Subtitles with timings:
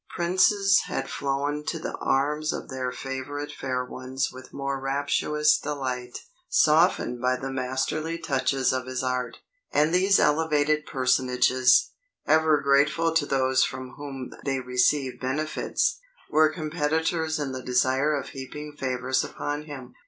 [0.09, 6.23] Princes had flown to the arms of their favourite fair ones with more rapturous delight,
[6.49, 9.37] softened by the masterly touches of his art:
[9.71, 11.91] and these elevated personages,
[12.25, 15.99] ever grateful to those from whom they receive benefits,
[16.31, 19.93] were competitors in the desire of heaping favours upon him.